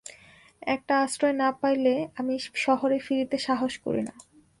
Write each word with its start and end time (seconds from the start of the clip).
একটা 0.67 0.93
আশ্রয় 1.01 1.33
না 1.33 1.49
পাইলে 1.51 1.93
আমি 2.17 2.33
শহরে 2.55 2.97
ফিরিতে 2.99 3.37
সাহস 3.37 3.73
করি 3.77 4.01
না। 4.01 4.13